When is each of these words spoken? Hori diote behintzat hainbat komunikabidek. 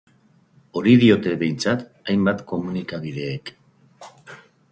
Hori 0.79 0.93
diote 1.03 1.33
behintzat 1.43 1.83
hainbat 2.13 2.43
komunikabidek. 2.53 3.53